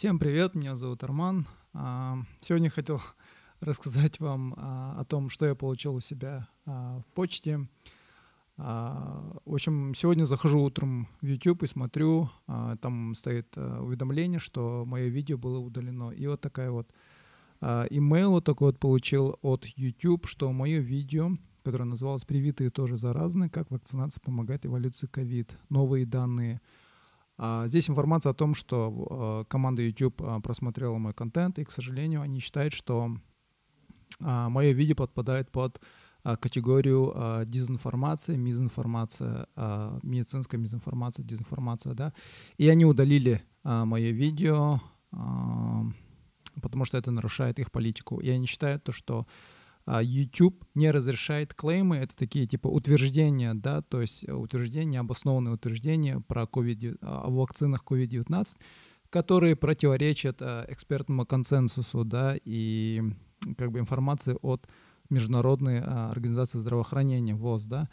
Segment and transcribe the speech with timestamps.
[0.00, 1.46] Всем привет, меня зовут Арман.
[1.74, 3.02] А, сегодня хотел
[3.60, 7.68] рассказать вам а, о том, что я получил у себя а, в почте.
[8.56, 15.36] В общем, сегодня захожу утром в YouTube и смотрю, там стоит уведомление, что мое видео
[15.36, 16.12] было удалено.
[16.12, 16.90] И вот такая вот
[17.60, 21.32] имейл вот такой вот получил от YouTube, что мое видео,
[21.62, 23.50] которое называлось «Привитые тоже заразны.
[23.50, 25.58] Как вакцинация помогает эволюции ковид.
[25.68, 26.62] Новые данные».
[27.66, 32.74] Здесь информация о том, что команда YouTube просмотрела мой контент, и, к сожалению, они считают,
[32.74, 33.16] что
[34.18, 35.80] мое видео подпадает под
[36.22, 42.12] а, категорию а, дезинформация, мизинформация, а, медицинская мизинформация, дезинформация, да.
[42.58, 44.80] И они удалили мое видео,
[46.62, 48.18] потому что это нарушает их политику.
[48.20, 49.26] И они считают то, что
[50.02, 56.44] YouTube не разрешает клеймы, это такие типа утверждения, да, то есть утверждения, обоснованные утверждения про
[56.44, 58.46] COVID, о вакцинах COVID-19,
[59.10, 63.02] которые противоречат экспертному консенсусу, да, и
[63.56, 64.68] как бы информации от
[65.10, 67.88] Международной а, организации здравоохранения, ВОЗ, да.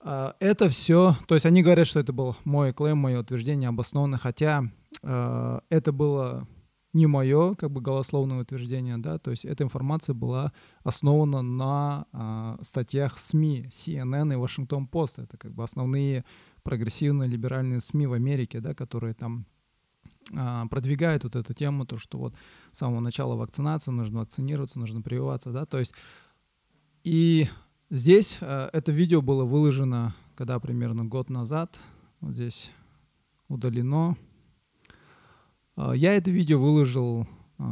[0.00, 4.18] А, это все, то есть они говорят, что это был мой клейм, мое утверждение обоснованно,
[4.18, 4.64] хотя
[5.02, 6.48] а, это было
[6.92, 10.52] не мое, как бы голословное утверждение, да, то есть эта информация была
[10.84, 16.24] основана на а, статьях СМИ, CNN и Вашингтон Пост, это как бы основные
[16.62, 19.46] прогрессивные либеральные СМИ в Америке, да, которые там
[20.36, 22.34] а, продвигают вот эту тему, то, что вот
[22.72, 25.92] с самого начала вакцинации нужно вакцинироваться, нужно прививаться, да, то есть
[27.04, 27.48] и
[27.90, 31.80] здесь э, это видео было выложено, когда примерно год назад,
[32.20, 32.70] вот здесь
[33.48, 34.16] удалено.
[35.76, 37.26] Э, я это видео выложил
[37.58, 37.62] э,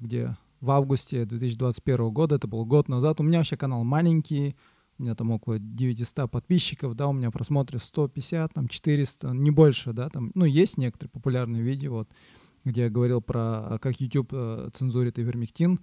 [0.00, 3.20] где в августе 2021 года, это был год назад.
[3.20, 4.56] У меня вообще канал маленький,
[4.98, 9.92] у меня там около 900 подписчиков, да, у меня просмотры 150, там 400, не больше,
[9.92, 12.10] да, там, ну, есть некоторые популярные видео, вот,
[12.64, 15.80] где я говорил про, а, как YouTube э, цензурит ивермектин,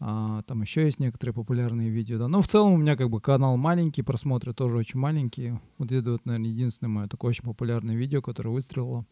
[0.00, 3.20] а, там еще есть некоторые популярные видео, да, но в целом у меня как бы
[3.20, 7.94] канал маленький, просмотры тоже очень маленькие, вот это вот, наверное, единственное мое такое очень популярное
[7.94, 9.06] видео, которое выстрелило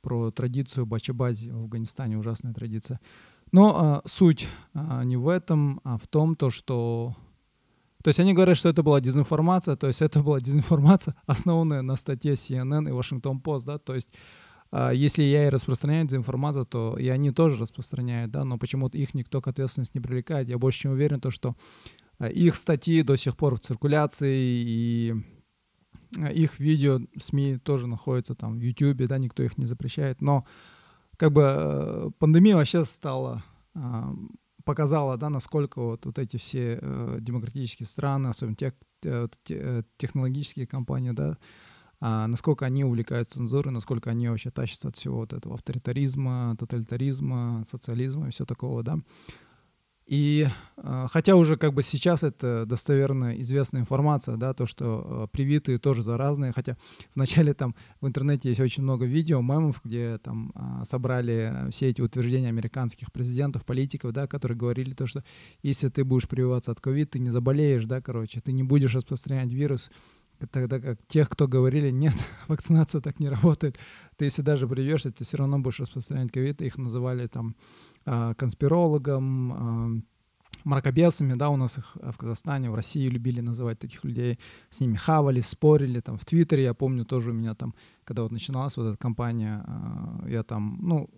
[0.00, 3.00] про традицию бачабази в Афганистане, ужасная традиция.
[3.52, 7.16] Но а, суть а, не в этом, а в том, то, что
[8.02, 11.96] то есть они говорят, что это была дезинформация, то есть это была дезинформация, основанная на
[11.96, 14.08] статье CNN и Washington Post, да, то есть
[14.72, 19.14] а, если я и распространяю дезинформацию, то и они тоже распространяют, да, но почему-то их
[19.14, 20.48] никто к ответственности не привлекает.
[20.48, 21.56] Я больше чем уверен, то, что
[22.18, 25.14] а, их статьи до сих пор в циркуляции, и
[26.16, 30.44] их видео СМИ тоже находятся там в YouTube, да, никто их не запрещает, но
[31.16, 33.44] как бы э, пандемия вообще стала
[34.64, 39.28] показала, да, насколько вот, вот эти все э, демократические страны, особенно тех, э,
[39.96, 41.36] технологические компании, да,
[42.00, 47.64] э, насколько они увлекаются цензурой, насколько они вообще тащатся от всего вот этого авторитаризма, тоталитаризма,
[47.68, 48.98] социализма и все такого, да.
[50.10, 55.26] И э, хотя уже как бы сейчас это достоверно известная информация, да, то, что э,
[55.30, 56.76] привитые тоже заразные, хотя
[57.14, 62.00] вначале там в интернете есть очень много видео, мемов, где там э, собрали все эти
[62.00, 65.22] утверждения американских президентов, политиков, да, которые говорили то, что
[65.62, 69.52] если ты будешь прививаться от ковид, ты не заболеешь, да, короче, ты не будешь распространять
[69.52, 69.92] вирус,
[70.50, 72.14] тогда как тех, кто говорили, нет,
[72.48, 73.78] вакцинация так не работает,
[74.16, 79.52] ты если даже привьешься, ты все равно будешь распространять ковид, их называли там а, конспирологам,
[79.52, 80.02] а,
[80.64, 84.38] мракобесами, да, у нас их в Казахстане, в России любили называть таких людей,
[84.68, 87.74] с ними хавали, спорили, там, в Твиттере, я помню, тоже у меня там,
[88.04, 91.10] когда вот начиналась вот эта кампания, а, я там, ну,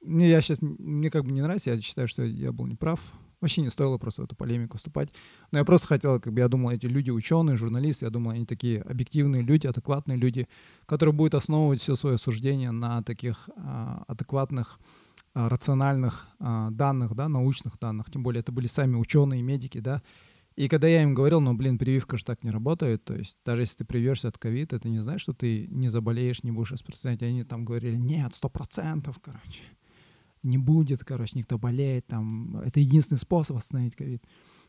[0.00, 3.00] мне я сейчас, мне как бы не нравится, я считаю, что я был неправ,
[3.40, 5.10] вообще не стоило просто в эту полемику вступать,
[5.52, 8.46] но я просто хотел, как бы, я думал, эти люди ученые, журналисты, я думал, они
[8.46, 10.48] такие объективные люди, адекватные люди,
[10.86, 15.01] которые будут основывать все свое суждение на таких а, адекватных а,
[15.34, 20.02] рациональных а, данных, да, научных данных, тем более это были сами ученые, медики, да,
[20.54, 23.62] и когда я им говорил, ну, блин, прививка же так не работает, то есть даже
[23.62, 27.22] если ты привьешься от ковида, это не значит, что ты не заболеешь, не будешь распространять.
[27.22, 29.62] Они там говорили, нет, сто процентов, короче,
[30.42, 34.22] не будет, короче, никто болеет, там, это единственный способ остановить ковид.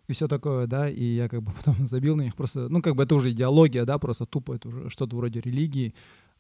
[0.08, 2.96] И все такое, да, и я как бы потом забил на них просто, ну, как
[2.96, 5.96] бы это уже идеология, да, просто тупо это уже что-то вроде религии,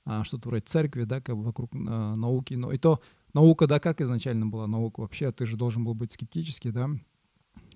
[0.05, 3.01] а, что-то вроде церкви, да, как бы вокруг а, науки, но и то
[3.33, 5.31] Наука, да, как изначально была наука вообще?
[5.31, 6.89] Ты же должен был быть скептический, да?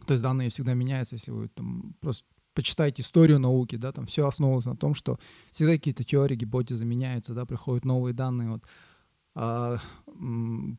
[0.06, 4.28] То есть данные всегда меняются, если вы там просто почитайте историю науки, да, там все
[4.28, 5.20] основывается на том, что
[5.52, 8.50] всегда какие-то теории, гипотезы меняются, да, приходят новые данные.
[8.50, 8.64] Вот,
[9.36, 9.78] а,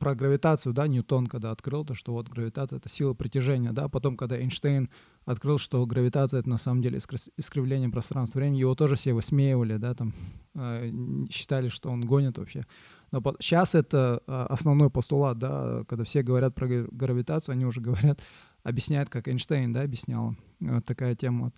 [0.01, 4.17] про гравитацию, да, Ньютон, когда открыл то, что вот гравитация— это сила притяжения, да, потом,
[4.17, 4.91] когда Эйнштейн
[5.25, 9.95] открыл, что гравитация— это на самом деле искривление пространства времени, его тоже все высмеивали, да,
[9.95, 10.13] там,
[10.57, 10.91] э,
[11.31, 12.67] считали, что он гонит вообще.
[13.11, 18.21] Но сейчас это а, основной постулат, да, когда все говорят про гравитацию, они уже говорят,
[18.63, 20.35] объясняют, как Эйнштейн, да, объяснял.
[20.61, 21.53] Вот такая тема.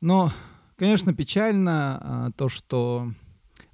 [0.00, 0.32] Но,
[0.76, 3.12] конечно, печально а, то, что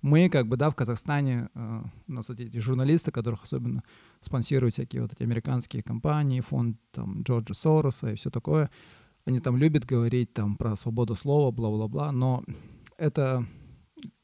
[0.03, 3.83] мы, как бы, да, в Казахстане, у нас вот эти журналисты, которых особенно
[4.21, 8.71] спонсируют всякие вот эти американские компании, фонд там Джорджа Сороса и все такое,
[9.25, 12.45] они там любят говорить там про свободу слова, бла-бла-бла, но
[12.99, 13.47] это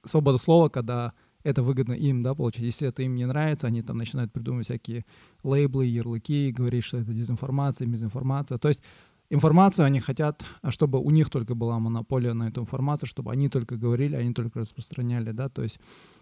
[0.04, 2.62] свобода слова, когда это выгодно им, да, получать.
[2.62, 5.04] Если это им не нравится, они там начинают придумывать всякие
[5.44, 8.58] лейблы, ярлыки, говорить, что это дезинформация, мизинформация.
[8.58, 8.82] То есть
[9.30, 13.76] информацию они хотят, чтобы у них только была монополия на эту информацию, чтобы они только
[13.76, 15.78] говорили, они только распространяли, да, то есть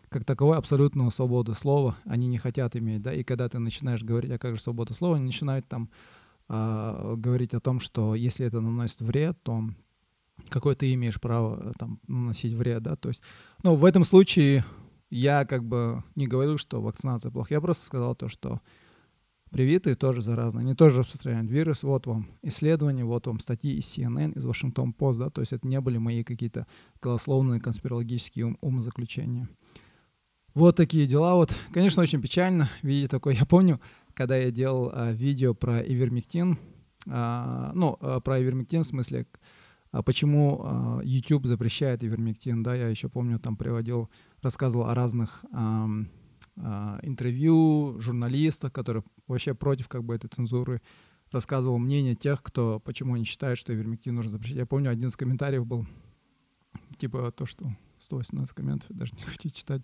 [0.09, 4.31] как таковой абсолютную свободу слова они не хотят иметь, да, и когда ты начинаешь говорить,
[4.31, 5.91] а как же свобода слова, они начинают там
[6.49, 9.65] э, говорить о том, что если это наносит вред, то
[10.51, 13.23] какое ты имеешь право э, там наносить вред, да, то есть,
[13.63, 14.65] ну, в этом случае
[15.11, 18.61] я как бы не говорю, что вакцинация плохо, я просто сказал то, что
[19.51, 24.37] привитые тоже заразны, они тоже распространяют вирус, вот вам исследования, вот вам статьи из CNN,
[24.37, 26.67] из Вашингтон Пост, да, то есть это не были мои какие-то
[27.01, 29.49] голословные конспирологические ум умозаключения.
[30.55, 31.35] Вот такие дела.
[31.35, 33.35] Вот, конечно, очень печально видеть такое.
[33.35, 33.81] Я помню,
[34.15, 36.59] когда я делал а, видео про ивермектин,
[37.07, 39.27] а, ну, а, про ивермектин в смысле,
[39.91, 44.11] а почему а, YouTube запрещает ивермектин, да, я еще помню, там приводил,
[44.43, 45.89] рассказывал о разных а,
[46.57, 50.81] а, интервью журналистах, которые вообще против как бы этой цензуры,
[51.31, 54.57] рассказывал мнение тех, кто, почему они считают, что ивермектин нужно запрещать.
[54.57, 55.87] Я помню, один из комментариев был,
[56.97, 57.71] типа, то, что
[58.01, 59.83] 118 комментов, даже не хочу читать.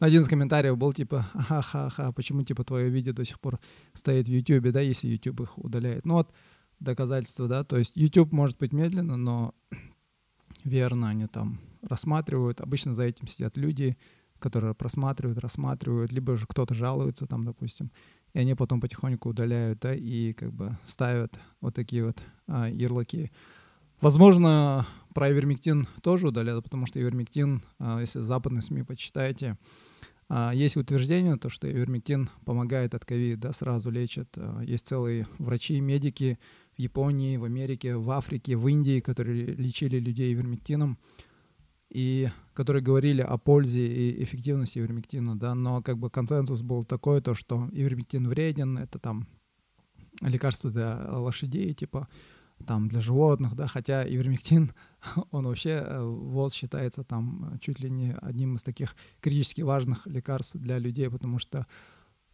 [0.00, 3.60] Но один из комментариев был типа, ха-ха-ха, почему типа твое видео до сих пор
[3.92, 6.04] стоит в YouTube, да, если YouTube их удаляет.
[6.04, 6.32] Ну вот,
[6.80, 9.54] доказательства, да, то есть YouTube может быть медленно, но
[10.64, 13.96] верно они там рассматривают, обычно за этим сидят люди,
[14.38, 17.92] которые просматривают, рассматривают, либо же кто-то жалуется там, допустим,
[18.32, 23.30] и они потом потихоньку удаляют, да, и как бы ставят вот такие вот а, ярлыки.
[24.00, 29.56] Возможно, про ивермектин тоже удалят, потому что ивермектин, а, если западные СМИ почитаете,
[30.28, 34.28] а, есть утверждение, то, что ивермектин помогает от ковида, да, сразу лечит.
[34.36, 36.38] А, есть целые врачи, медики
[36.74, 40.98] в Японии, в Америке, в Африке, в Индии, которые лечили людей ивермектином
[41.92, 47.20] и которые говорили о пользе и эффективности ивермектина, да, но как бы консенсус был такой,
[47.20, 49.26] то, что ивермектин вреден, это там
[50.22, 52.08] лекарство для лошадей, типа
[52.66, 54.72] там для животных, да, хотя ивермектин,
[55.30, 60.56] он вообще, э, вот считается там чуть ли не одним из таких критически важных лекарств
[60.56, 61.66] для людей, потому что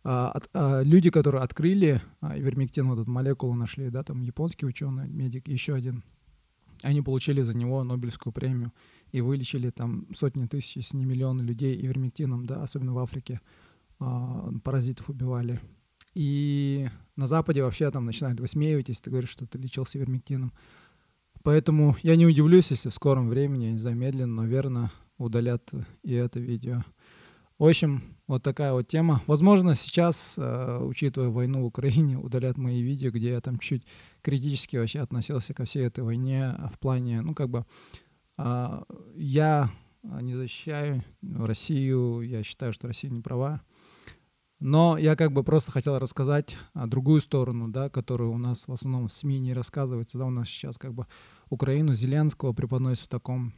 [0.04, 4.66] а, от, а, люди, которые открыли а, ивермектин, вот эту молекулу нашли, да, там японский
[4.66, 6.04] ученый, медик, еще один,
[6.82, 8.72] они получили за него Нобелевскую премию
[9.12, 13.40] и вылечили там сотни тысяч, если не миллионы людей ивермектином, да, особенно в Африке
[13.98, 15.60] а, паразитов убивали.
[16.14, 20.52] И на Западе вообще там начинают высмеивать, если ты говоришь, что ты лечился ивермектином.
[21.42, 25.70] Поэтому я не удивлюсь, если в скором времени, не знаю, медленно, но верно удалят
[26.02, 26.84] и это видео.
[27.58, 29.20] В общем, вот такая вот тема.
[29.26, 33.84] Возможно, сейчас, э, учитывая войну в Украине, удалят мои видео, где я там чуть
[34.22, 37.64] критически вообще относился ко всей этой войне в плане, ну, как бы,
[38.38, 39.70] я
[40.02, 43.62] не защищаю Россию, я считаю, что Россия не права.
[44.60, 48.72] Но я как бы просто хотел рассказать а, другую сторону, да, которую у нас в
[48.72, 50.18] основном в СМИ не рассказывается.
[50.18, 51.06] Да, у нас сейчас как бы
[51.48, 53.54] Украину Зеленского преподносят в таком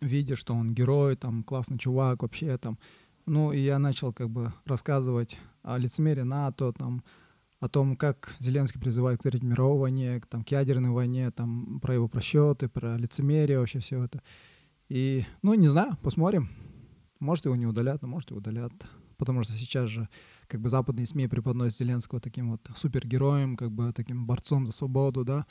[0.00, 2.78] видя, что он герой, там, классный чувак вообще, там.
[3.26, 7.02] Ну, и я начал как бы рассказывать о лицемерии НАТО, там,
[7.60, 12.08] о том, как Зеленский призывает к Третьей войне, там, к ядерной войне, там, про его
[12.08, 14.22] просчеты, про лицемерие, вообще все это.
[14.88, 16.48] И, ну, не знаю, посмотрим.
[17.20, 18.72] Может, его не удалят, но может, и удалят.
[19.16, 20.08] Потому что сейчас же
[20.46, 25.24] как бы западные СМИ преподносят Зеленского таким вот супергероем, как бы таким борцом за свободу,
[25.24, 25.44] да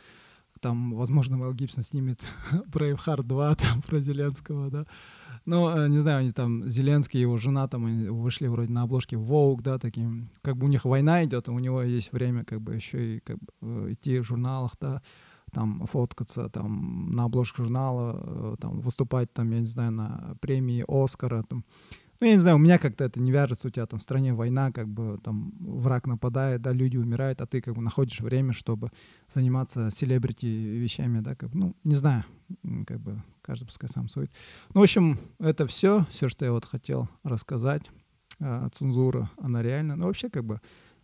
[0.59, 2.21] там, возможно, Мэл Гибсон снимет
[2.51, 4.85] Braveheart 2, там, про Зеленского, да.
[5.47, 9.15] Ну, э, не знаю, они там, Зеленский его жена там они вышли вроде на обложке
[9.15, 12.59] Vogue, да, таким, как бы у них война идет, а у него есть время как
[12.59, 15.01] бы еще и как бы э, идти в журналах, да,
[15.53, 20.83] там фоткаться, там на обложке журнала, э, там выступать, там, я не знаю, на премии
[20.85, 21.63] Оскара, там,
[22.19, 24.33] ну, я не знаю, у меня как-то это не вяжется, у тебя там в стране
[24.33, 28.51] война, как бы там враг нападает, да, люди умирают, а ты как бы находишь время,
[28.51, 28.91] чтобы
[29.33, 32.25] заниматься селебрити вещами, да, как бы, ну, не знаю,
[32.85, 34.31] как бы каждый пускай сам сует.
[34.73, 37.83] Ну, в общем, это все, все, что я вот хотел рассказать.
[38.39, 40.61] А, цензура, она реально, ну, вообще как бы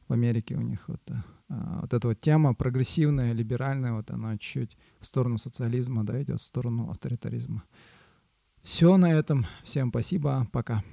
[0.07, 1.01] в Америке у них вот,
[1.49, 6.39] а, вот эта вот тема прогрессивная, либеральная, вот она чуть в сторону социализма, да, идет
[6.39, 7.63] в сторону авторитаризма.
[8.61, 9.45] Все на этом.
[9.63, 10.47] Всем спасибо.
[10.51, 10.83] Пока.